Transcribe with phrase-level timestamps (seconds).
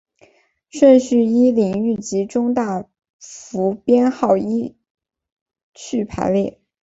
[0.71, 4.75] 顺序依领域及中大服编号依
[5.75, 6.59] 序排列。